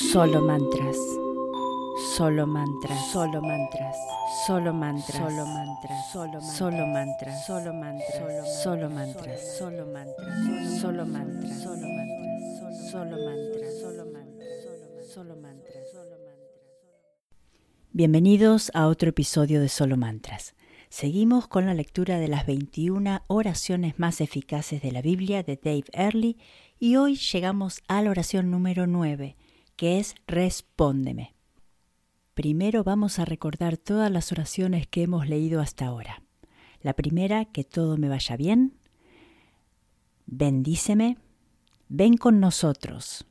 [0.00, 0.96] Solo mantras.
[2.16, 3.12] Solo mantras.
[3.12, 3.96] Solo mantras.
[4.46, 5.18] Solo mantras.
[5.18, 6.10] Solo mantras.
[6.10, 7.46] Solo solo mantras.
[7.46, 8.62] Solo mantras.
[8.62, 9.58] Solo mantras.
[9.58, 10.80] Solo mantras.
[10.80, 11.60] Solo mantras.
[11.60, 12.90] Solo mantras.
[12.90, 13.78] Solo mantras.
[13.78, 15.12] Solo mantras.
[15.12, 15.84] Solo mantras.
[17.92, 20.54] Bienvenidos a otro episodio de Solo Mantras.
[20.88, 25.84] Seguimos con la lectura de las 21 oraciones más eficaces de la Biblia de Dave
[25.92, 26.38] Early
[26.78, 29.36] y hoy llegamos a la oración número 9,
[29.80, 31.34] que es Respóndeme.
[32.34, 36.22] Primero vamos a recordar todas las oraciones que hemos leído hasta ahora.
[36.82, 38.76] La primera, que todo me vaya bien.
[40.26, 41.16] Bendíceme.
[41.88, 43.24] Ven con nosotros.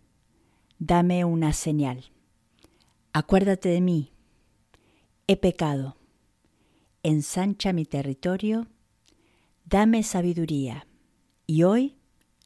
[0.79, 2.05] Dame una señal.
[3.13, 4.11] Acuérdate de mí.
[5.27, 5.97] He pecado.
[7.03, 8.65] Ensancha mi territorio.
[9.65, 10.87] Dame sabiduría.
[11.45, 11.99] Y hoy,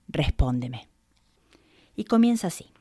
[0.10, 0.90] respóndeme.
[1.96, 2.73] Y comienza así.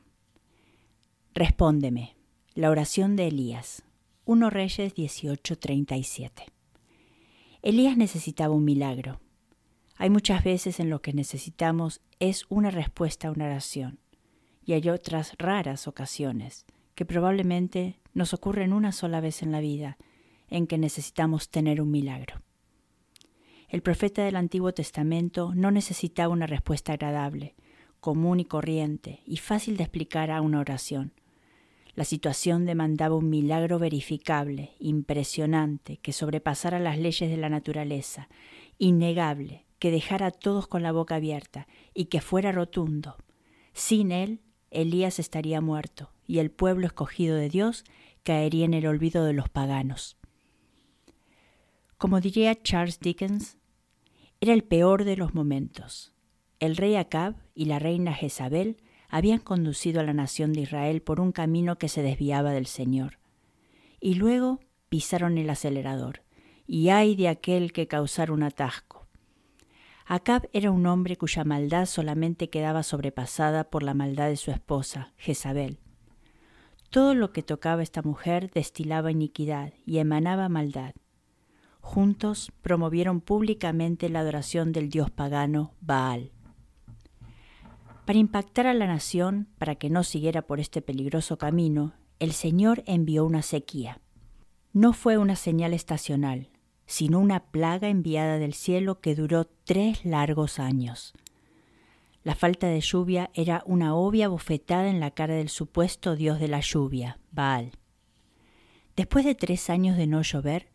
[1.35, 2.15] Respóndeme.
[2.53, 3.81] La oración de Elías.
[4.25, 6.43] 1 Reyes 18:37.
[7.63, 9.19] Elías necesitaba un milagro.
[9.95, 13.97] Hay muchas veces en lo que necesitamos es una respuesta a una oración,
[14.63, 19.97] y hay otras raras ocasiones que probablemente nos ocurren una sola vez en la vida
[20.49, 22.43] en que necesitamos tener un milagro.
[23.69, 27.55] El profeta del Antiguo Testamento no necesitaba una respuesta agradable,
[28.01, 31.11] común y corriente y fácil de explicar a una oración
[31.95, 38.29] la situación demandaba un milagro verificable, impresionante, que sobrepasara las leyes de la naturaleza,
[38.79, 43.17] innegable, que dejara a todos con la boca abierta y que fuera rotundo.
[43.73, 47.83] Sin él, Elías estaría muerto y el pueblo escogido de Dios
[48.23, 50.17] caería en el olvido de los paganos.
[51.97, 53.57] Como diría Charles Dickens,
[54.41, 56.13] era el peor de los momentos.
[56.59, 58.77] El rey Acab y la reina Jezabel
[59.13, 63.19] habían conducido a la nación de Israel por un camino que se desviaba del Señor.
[63.99, 66.23] Y luego pisaron el acelerador,
[66.65, 69.05] y ay de aquel que causara un atasco.
[70.07, 75.13] Acab era un hombre cuya maldad solamente quedaba sobrepasada por la maldad de su esposa,
[75.17, 75.77] Jezabel.
[76.89, 80.95] Todo lo que tocaba esta mujer destilaba iniquidad y emanaba maldad.
[81.81, 86.31] Juntos promovieron públicamente la adoración del dios pagano Baal.
[88.05, 92.83] Para impactar a la nación, para que no siguiera por este peligroso camino, el Señor
[92.85, 94.01] envió una sequía.
[94.73, 96.49] No fue una señal estacional,
[96.85, 101.13] sino una plaga enviada del cielo que duró tres largos años.
[102.23, 106.47] La falta de lluvia era una obvia bofetada en la cara del supuesto dios de
[106.49, 107.71] la lluvia, Baal.
[108.95, 110.67] Después de tres años de no llover,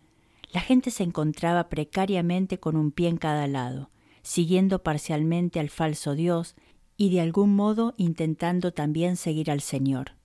[0.50, 3.90] la gente se encontraba precariamente con un pie en cada lado,
[4.22, 6.56] siguiendo parcialmente al falso dios
[6.98, 10.16] y de algún modo intentando también seguir al Señor.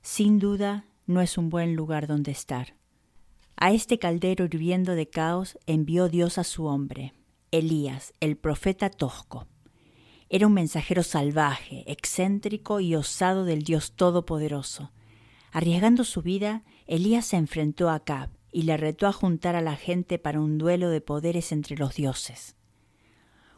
[0.00, 2.76] Sin duda, no es un buen lugar donde estar.
[3.56, 7.12] A este caldero hirviendo de caos envió Dios a su hombre,
[7.50, 9.48] Elías, el profeta tosco.
[10.30, 14.92] Era un mensajero salvaje, excéntrico y osado del Dios Todopoderoso.
[15.50, 19.74] Arriesgando su vida, Elías se enfrentó a Acab y le retó a juntar a la
[19.74, 22.54] gente para un duelo de poderes entre los dioses.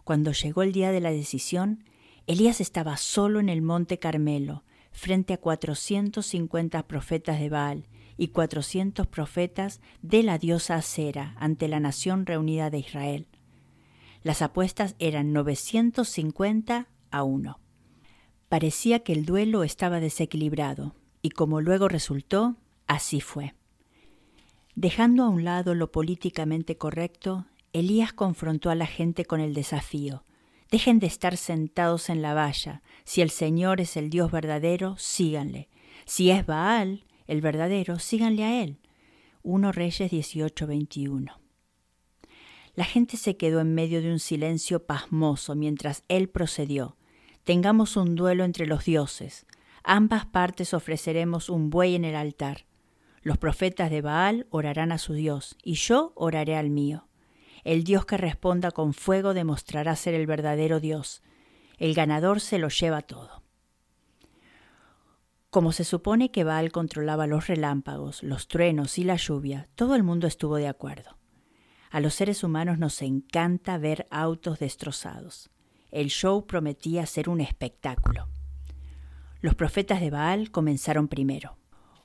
[0.02, 1.84] Cuando llegó el día de la decisión,
[2.26, 7.86] Elías estaba solo en el monte Carmelo, frente a 450 profetas de Baal
[8.16, 13.26] y 400 profetas de la diosa Acera ante la nación reunida de Israel.
[14.22, 17.58] Las apuestas eran 950 a 1.
[18.48, 22.56] Parecía que el duelo estaba desequilibrado, y como luego resultó,
[22.86, 23.54] así fue.
[24.76, 30.24] Dejando a un lado lo políticamente correcto, Elías confrontó a la gente con el desafío
[30.74, 32.82] Dejen de estar sentados en la valla.
[33.04, 35.68] Si el Señor es el Dios verdadero, síganle.
[36.04, 38.80] Si es Baal, el verdadero, síganle a él.
[39.44, 41.38] 1 Reyes 18:21.
[42.74, 46.96] La gente se quedó en medio de un silencio pasmoso mientras él procedió.
[47.44, 49.46] Tengamos un duelo entre los dioses.
[49.84, 52.66] Ambas partes ofreceremos un buey en el altar.
[53.22, 57.06] Los profetas de Baal orarán a su Dios, y yo oraré al mío.
[57.64, 61.22] El Dios que responda con fuego demostrará ser el verdadero Dios.
[61.78, 63.42] El ganador se lo lleva todo.
[65.50, 70.02] Como se supone que Baal controlaba los relámpagos, los truenos y la lluvia, todo el
[70.02, 71.16] mundo estuvo de acuerdo.
[71.90, 75.50] A los seres humanos nos encanta ver autos destrozados.
[75.92, 78.28] El show prometía ser un espectáculo.
[79.40, 81.56] Los profetas de Baal comenzaron primero.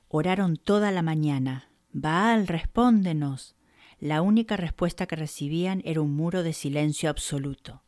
[0.06, 1.70] Oraron toda la mañana.
[1.92, 3.56] Baal, respóndenos.
[4.00, 7.82] La única respuesta que recibían era un muro de silencio absoluto.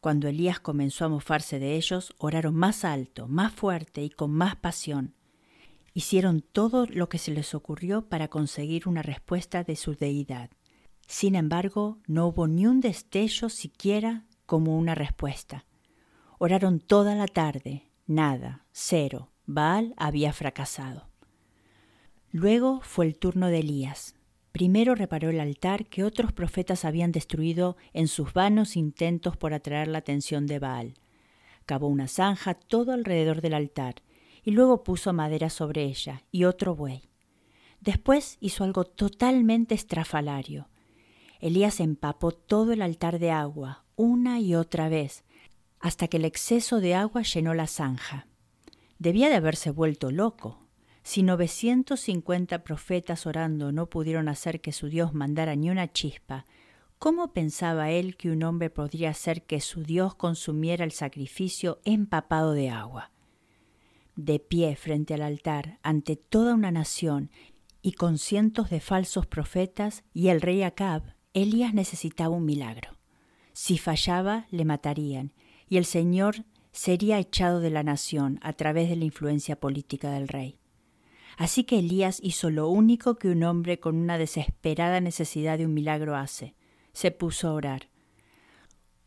[0.00, 4.56] Cuando Elías comenzó a mofarse de ellos, oraron más alto, más fuerte y con más
[4.56, 5.14] pasión.
[5.92, 10.50] hicieron todo lo que se les ocurrió para conseguir una respuesta de su deidad.
[11.06, 15.64] Sin embargo, no hubo ni un destello siquiera como una respuesta.
[16.38, 19.30] Oraron toda la tarde, nada, cero.
[19.46, 21.08] Baal había fracasado.
[22.30, 24.14] Luego fue el turno de Elías.
[24.52, 29.88] Primero reparó el altar que otros profetas habían destruido en sus vanos intentos por atraer
[29.88, 30.94] la atención de Baal.
[31.66, 34.02] Cavó una zanja todo alrededor del altar
[34.42, 37.10] y luego puso madera sobre ella y otro buey.
[37.80, 40.68] Después hizo algo totalmente estrafalario.
[41.38, 45.24] Elías empapó todo el altar de agua, una y otra vez,
[45.78, 48.26] hasta que el exceso de agua llenó la zanja.
[48.98, 50.66] Debía de haberse vuelto loco.
[51.02, 56.46] Si 950 profetas orando no pudieron hacer que su Dios mandara ni una chispa,
[56.98, 62.52] ¿cómo pensaba él que un hombre podría hacer que su Dios consumiera el sacrificio empapado
[62.52, 63.10] de agua?
[64.24, 67.30] de pie frente al altar ante toda una nación
[67.82, 72.98] y con cientos de falsos profetas y el rey Acab, Elías necesitaba un milagro.
[73.52, 75.32] Si fallaba, le matarían,
[75.68, 80.28] y el Señor sería echado de la nación a través de la influencia política del
[80.28, 80.59] rey.
[81.36, 85.74] Así que Elías hizo lo único que un hombre con una desesperada necesidad de un
[85.74, 86.54] milagro hace.
[86.92, 87.88] Se puso a orar.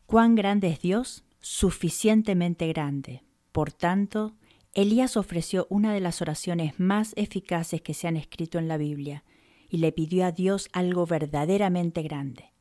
[0.05, 1.23] ¿Cuán grande es Dios?
[1.39, 3.23] Suficientemente grande.
[3.51, 4.35] Por tanto,
[4.73, 9.23] Elías ofreció una de las oraciones más eficaces que se han escrito en la Biblia
[9.69, 12.53] y le pidió a Dios algo verdaderamente grande.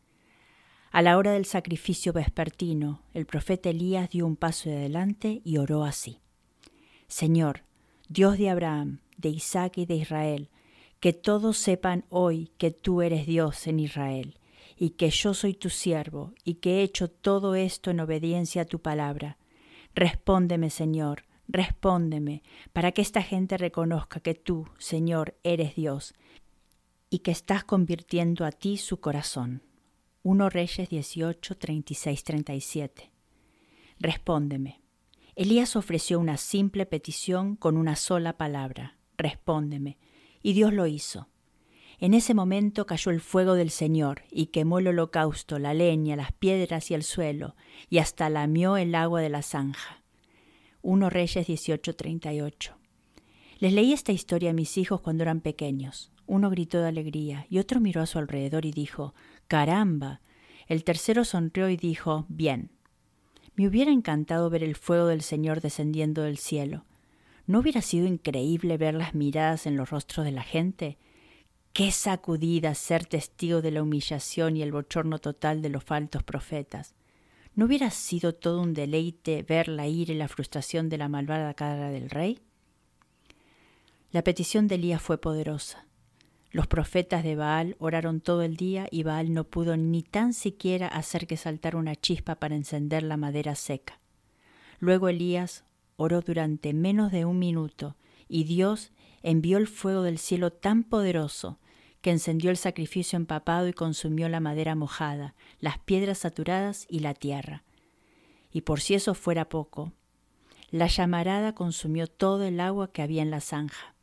[0.91, 5.85] A la hora del sacrificio vespertino, el profeta Elías dio un paso adelante y oró
[5.85, 6.20] así.
[7.09, 7.64] Señor,
[8.09, 10.51] Dios de Abraham, de Isaac y de Israel,
[11.01, 14.39] que todos sepan hoy que tú eres Dios en Israel,
[14.77, 18.67] y que yo soy tu siervo, y que he hecho todo esto en obediencia a
[18.67, 19.39] tu palabra.
[19.95, 22.43] Respóndeme, Señor, Respóndeme,
[22.73, 26.15] para que esta gente reconozca que tú, Señor, eres Dios,
[27.11, 29.63] y que estás convirtiendo a ti su corazón.
[30.23, 33.13] 1 Reyes 18, 36, 37.
[33.99, 34.81] Respóndeme.
[35.35, 39.99] Elías ofreció una simple petición con una sola palabra, respóndeme,
[40.43, 41.29] y Dios lo hizo.
[41.99, 46.33] En ese momento cayó el fuego del Señor y quemó el holocausto, la leña, las
[46.33, 47.55] piedras y el suelo,
[47.89, 50.03] y hasta lamió el agua de la zanja.
[50.83, 52.75] 1 Reyes 18:38.
[53.61, 56.11] Les leí esta historia a mis hijos cuando eran pequeños.
[56.27, 59.15] Uno gritó de alegría y otro miró a su alrededor y dijo,
[59.47, 60.21] ¡Caramba!
[60.67, 62.71] El tercero sonrió y dijo, Bien.
[63.55, 66.85] Me hubiera encantado ver el fuego del Señor descendiendo del cielo.
[67.52, 70.96] ¿No hubiera sido increíble ver las miradas en los rostros de la gente?
[71.75, 76.94] Qué sacudida ser testigo de la humillación y el bochorno total de los faltos profetas.
[77.54, 81.52] ¿No hubiera sido todo un deleite ver la ira y la frustración de la malvada
[81.52, 82.38] cara del rey?
[84.12, 85.84] La petición de Elías fue poderosa.
[86.52, 90.88] Los profetas de Baal oraron todo el día y Baal no pudo ni tan siquiera
[90.88, 94.00] hacer que saltara una chispa para encender la madera seca.
[94.81, 95.66] Luego Elías
[96.02, 97.96] oró durante menos de un minuto
[98.28, 98.90] y Dios
[99.22, 101.60] envió el fuego del cielo tan poderoso
[102.00, 107.14] que encendió el sacrificio empapado y consumió la madera mojada, las piedras saturadas y la
[107.14, 107.62] tierra.
[108.52, 109.93] Y por si eso fuera poco,
[110.72, 113.94] la llamarada consumió todo el agua que había en la zanja.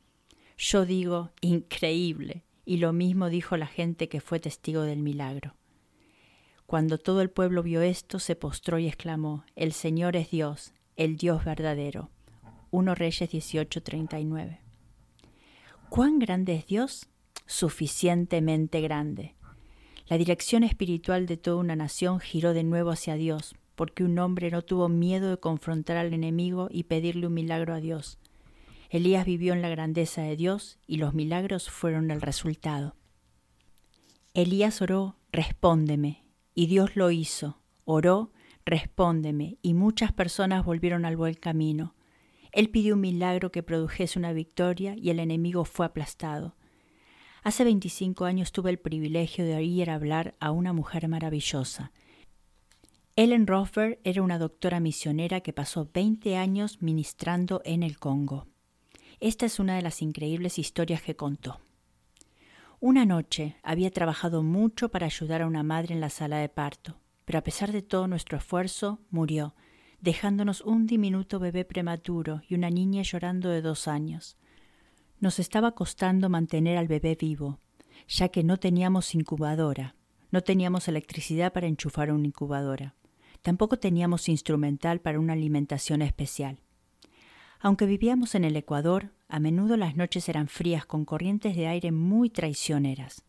[0.57, 5.56] Yo digo, increíble, y lo mismo dijo la gente que fue testigo del milagro.
[6.65, 11.15] Cuando todo el pueblo vio esto, se postró y exclamó, El Señor es Dios, el
[11.15, 12.09] Dios verdadero.
[12.71, 14.59] 1 Reyes 18:39.
[15.89, 17.07] ¿Cuán grande es Dios?
[17.45, 19.33] suficientemente grande.
[20.07, 24.51] La dirección espiritual de toda una nación giró de nuevo hacia Dios, porque un hombre
[24.51, 28.19] no tuvo miedo de confrontar al enemigo y pedirle un milagro a Dios.
[28.91, 32.95] Elías vivió en la grandeza de Dios y los milagros fueron el resultado.
[34.35, 37.57] Elías oró, respóndeme, y Dios lo hizo.
[37.85, 38.31] Oró,
[38.69, 41.95] respóndeme, y muchas personas volvieron al buen camino.
[42.52, 46.56] Él pidió un milagro que produjese una victoria y el enemigo fue aplastado.
[47.44, 51.92] Hace 25 años tuve el privilegio de oír hablar a una mujer maravillosa.
[53.16, 58.47] Ellen Rothberg era una doctora misionera que pasó 20 años ministrando en el Congo.
[59.19, 61.59] Esta es una de las increíbles historias que contó.
[62.80, 66.97] Una noche había trabajado mucho para ayudar a una madre en la sala de parto,
[67.30, 69.54] pero a pesar de todo nuestro esfuerzo, murió,
[70.02, 74.36] dejándonos un diminuto bebé prematuro y una niña llorando de dos años.
[75.19, 77.59] Nos estaba costando mantener al bebé vivo,
[78.07, 79.94] ya que no teníamos incubadora,
[80.31, 82.95] no teníamos electricidad para enchufar una incubadora,
[83.44, 86.64] tampoco teníamos instrumental para una alimentación especial.
[87.59, 91.92] Aunque vivíamos en el Ecuador, a menudo las noches eran frías con corrientes de aire
[91.92, 93.24] muy traicioneras.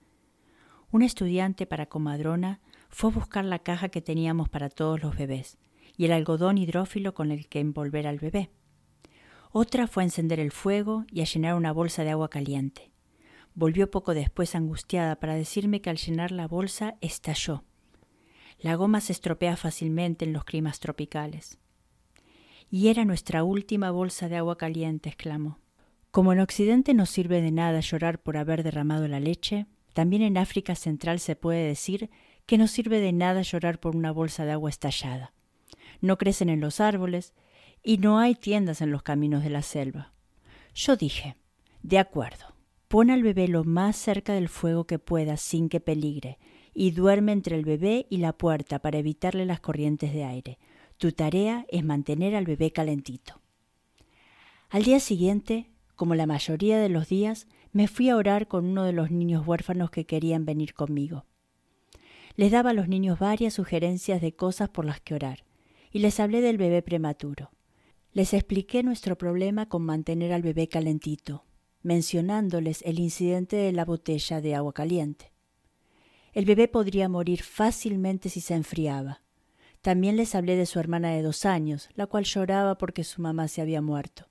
[0.91, 5.59] Un estudiante para comadrona fue a buscar la caja que teníamos para todos los bebés
[5.97, 8.51] y el algodón hidrófilo con el que envolver al bebé.
[9.53, 12.91] Otra fue a encender el fuego y a llenar una bolsa de agua caliente.
[13.55, 17.65] Volvió poco después angustiada para decirme que al llenar la bolsa estalló.
[18.61, 21.59] La goma se estropea fácilmente en los climas tropicales.
[22.71, 25.59] Y era nuestra última bolsa de agua caliente, exclamó.
[26.11, 30.39] Como en Occidente no sirve de nada llorar por haber derramado la leche, también en
[30.39, 32.11] África Central se puede decir
[32.47, 35.33] que no sirve de nada llorar por una bolsa de agua estallada.
[36.01, 37.35] No crecen en los árboles
[37.83, 40.13] y no hay tiendas en los caminos de la selva.
[40.75, 41.37] Yo dije,
[41.83, 42.55] de acuerdo,
[42.89, 46.39] pon al bebé lo más cerca del fuego que puedas sin que peligre,
[46.75, 50.59] y duerme entre el bebé y la puerta para evitarle las corrientes de aire.
[50.99, 53.41] Tu tarea es mantener al bebé calentito.
[54.69, 58.85] Al día siguiente, como la mayoría de los días, me fui a orar con uno
[58.85, 61.25] de los niños huérfanos que querían venir conmigo.
[62.41, 65.45] Les daba a los niños varias sugerencias de cosas por las que orar,
[65.93, 67.51] y les hablé del bebé prematuro.
[68.15, 71.45] Les expliqué nuestro problema con mantener al bebé calentito,
[71.83, 75.33] mencionándoles el incidente de la botella de agua caliente.
[76.33, 79.21] El bebé podría morir fácilmente si se enfriaba,
[79.83, 83.49] también les hablé de su hermana de dos años, la cual lloraba porque su mamá
[83.49, 84.31] se había muerto.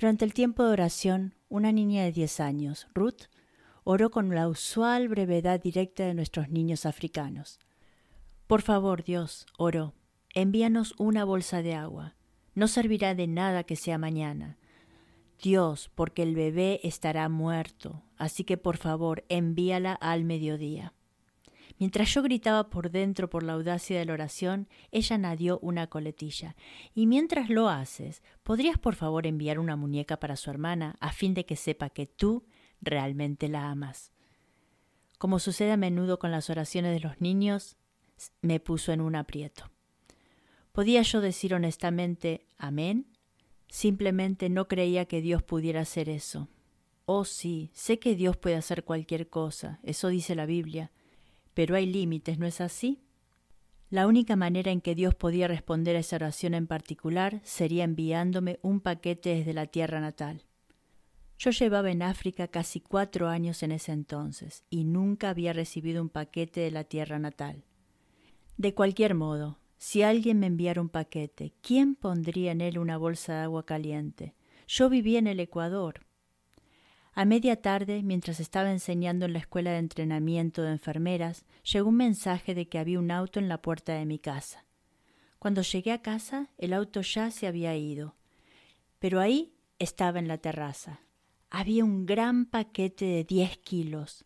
[0.00, 3.24] Durante el tiempo de oración, una niña de diez años, Ruth,
[3.90, 7.58] oró con la usual brevedad directa de nuestros niños africanos.
[8.46, 9.94] Por favor, Dios, oró,
[10.34, 12.14] envíanos una bolsa de agua.
[12.54, 14.58] No servirá de nada que sea mañana.
[15.42, 20.92] Dios, porque el bebé estará muerto, así que por favor envíala al mediodía.
[21.78, 26.56] Mientras yo gritaba por dentro por la audacia de la oración, ella añadió una coletilla.
[26.94, 31.32] Y mientras lo haces, ¿podrías por favor enviar una muñeca para su hermana a fin
[31.32, 32.44] de que sepa que tú
[32.80, 34.12] realmente la amas?
[35.18, 37.76] Como sucede a menudo con las oraciones de los niños,
[38.40, 39.70] me puso en un aprieto.
[40.72, 43.06] ¿Podía yo decir honestamente amén?
[43.68, 46.48] Simplemente no creía que Dios pudiera hacer eso.
[47.04, 50.92] Oh sí, sé que Dios puede hacer cualquier cosa, eso dice la Biblia,
[51.54, 53.02] pero hay límites, ¿no es así?
[53.90, 58.58] La única manera en que Dios podía responder a esa oración en particular sería enviándome
[58.60, 60.44] un paquete desde la tierra natal.
[61.38, 66.08] Yo llevaba en África casi cuatro años en ese entonces y nunca había recibido un
[66.08, 67.64] paquete de la tierra natal.
[68.56, 73.34] De cualquier modo, si alguien me enviara un paquete, ¿quién pondría en él una bolsa
[73.34, 74.34] de agua caliente?
[74.66, 76.04] Yo vivía en el Ecuador.
[77.12, 81.96] A media tarde, mientras estaba enseñando en la escuela de entrenamiento de enfermeras, llegó un
[81.96, 84.64] mensaje de que había un auto en la puerta de mi casa.
[85.38, 88.16] Cuando llegué a casa, el auto ya se había ido,
[88.98, 91.00] pero ahí estaba en la terraza.
[91.50, 94.24] Había un gran paquete de diez kilos.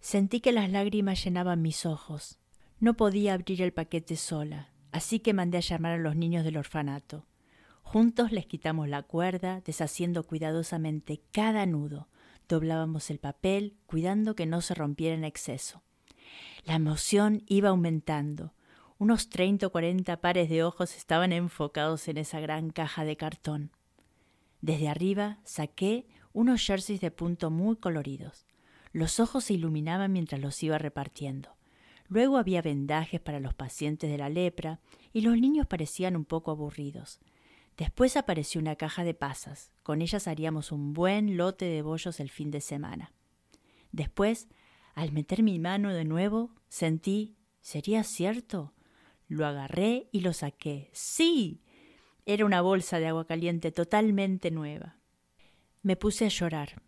[0.00, 2.38] Sentí que las lágrimas llenaban mis ojos.
[2.80, 6.56] No podía abrir el paquete sola, así que mandé a llamar a los niños del
[6.56, 7.26] orfanato.
[7.82, 12.08] Juntos les quitamos la cuerda, deshaciendo cuidadosamente cada nudo.
[12.48, 15.82] Doblábamos el papel, cuidando que no se rompiera en exceso.
[16.64, 18.54] La emoción iba aumentando.
[18.98, 23.70] Unos treinta o cuarenta pares de ojos estaban enfocados en esa gran caja de cartón.
[24.60, 26.06] Desde arriba saqué
[26.38, 28.46] unos jerseys de punto muy coloridos.
[28.92, 31.56] Los ojos se iluminaban mientras los iba repartiendo.
[32.06, 34.78] Luego había vendajes para los pacientes de la lepra
[35.12, 37.18] y los niños parecían un poco aburridos.
[37.76, 39.72] Después apareció una caja de pasas.
[39.82, 43.12] Con ellas haríamos un buen lote de bollos el fin de semana.
[43.90, 44.46] Después,
[44.94, 48.74] al meter mi mano de nuevo, sentí ¿sería cierto?
[49.26, 50.88] Lo agarré y lo saqué.
[50.92, 51.64] ¡Sí!
[52.26, 54.97] Era una bolsa de agua caliente totalmente nueva.
[55.82, 56.82] Me puse a llorar.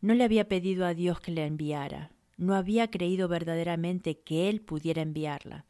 [0.00, 2.12] No le había pedido a Dios que la enviara.
[2.36, 5.64] No había creído verdaderamente que Él pudiera enviarla.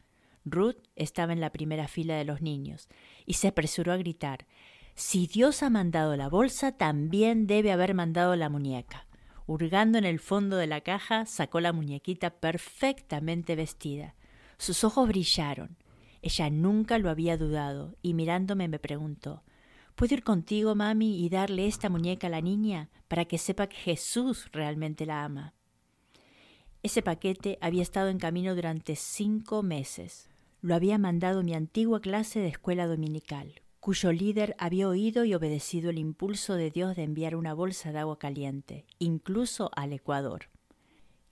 [0.45, 2.89] Ruth estaba en la primera fila de los niños
[3.25, 4.47] y se apresuró a gritar
[4.95, 9.07] Si Dios ha mandado la bolsa, también debe haber mandado la muñeca.
[9.47, 14.15] Hurgando en el fondo de la caja, sacó la muñequita perfectamente vestida.
[14.59, 15.79] Sus ojos brillaron.
[16.21, 19.43] Ella nunca lo había dudado y mirándome me preguntó
[19.99, 23.78] ¿Puedo ir contigo, mami, y darle esta muñeca a la niña para que sepa que
[23.78, 25.55] Jesús realmente la ama?
[26.85, 30.28] Ese paquete había estado en camino durante cinco meses.
[30.62, 35.90] Lo había mandado mi antigua clase de escuela dominical, cuyo líder había oído y obedecido
[35.90, 40.45] el impulso de Dios de enviar una bolsa de agua caliente, incluso al Ecuador.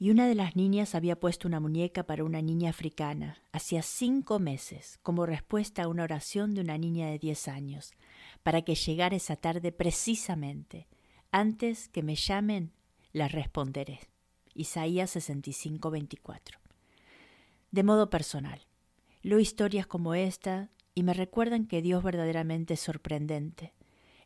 [0.00, 4.40] Y una de las niñas había puesto una muñeca para una niña africana, hacía cinco
[4.40, 7.94] meses, como respuesta a una oración de una niña de diez años,
[8.46, 10.86] para que llegara esa tarde precisamente.
[11.32, 12.70] Antes que me llamen,
[13.10, 13.98] les responderé.
[14.54, 16.60] Isaías 65, 24.
[17.72, 18.60] De modo personal,
[19.22, 23.74] leo historias como esta y me recuerdan que Dios verdaderamente es sorprendente.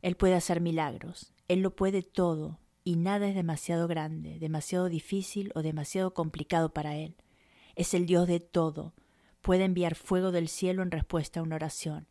[0.03, 5.51] Él puede hacer milagros, Él lo puede todo, y nada es demasiado grande, demasiado difícil
[5.55, 7.17] o demasiado complicado para Él.
[7.75, 8.93] Es el Dios de todo.
[9.41, 12.07] Puede enviar fuego del cielo en respuesta a una oración,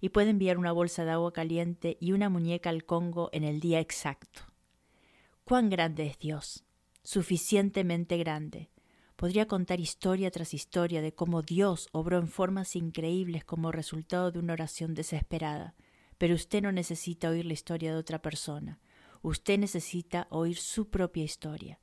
[0.00, 3.60] y puede enviar una bolsa de agua caliente y una muñeca al Congo en el
[3.60, 4.42] día exacto.
[5.44, 6.64] ¿Cuán grande es Dios?
[7.02, 8.70] Suficientemente grande.
[9.16, 14.38] Podría contar historia tras historia de cómo Dios obró en formas increíbles como resultado de
[14.38, 15.74] una oración desesperada,
[16.18, 18.78] pero usted no necesita oír la historia de otra persona.
[19.22, 21.80] Usted necesita oír su propia historia.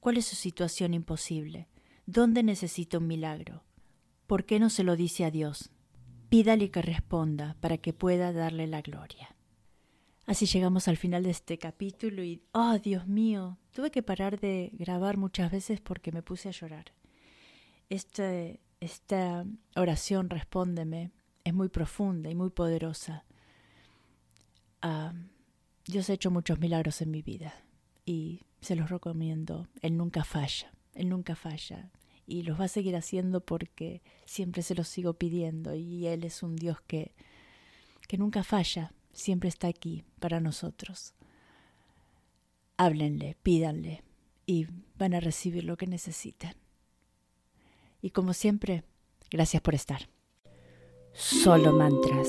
[0.00, 1.68] ¿Cuál es su situación imposible?
[2.04, 3.64] ¿Dónde necesita un milagro?
[4.26, 5.70] ¿Por qué no se lo dice a Dios?
[6.28, 9.36] Pídale que responda para que pueda darle la gloria.
[10.26, 14.70] Así llegamos al final de este capítulo y, oh Dios mío, tuve que parar de
[14.72, 16.92] grabar muchas veces porque me puse a llorar.
[17.88, 21.12] Este, esta oración, respóndeme,
[21.44, 23.24] es muy profunda y muy poderosa.
[24.82, 25.12] Ah,
[25.84, 27.54] Dios ha hecho muchos milagros en mi vida
[28.04, 29.68] y se los recomiendo.
[29.80, 31.92] Él nunca falla, Él nunca falla.
[32.26, 36.42] Y los va a seguir haciendo porque siempre se los sigo pidiendo y Él es
[36.42, 37.14] un Dios que,
[38.08, 41.14] que nunca falla, siempre está aquí para nosotros.
[42.76, 44.02] Háblenle, pídanle
[44.44, 44.66] y
[44.98, 46.54] van a recibir lo que necesitan.
[48.02, 48.84] Y como siempre,
[49.30, 50.08] gracias por estar.
[51.12, 52.28] Solo mantras.